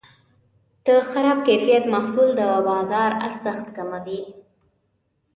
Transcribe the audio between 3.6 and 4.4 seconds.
کموي.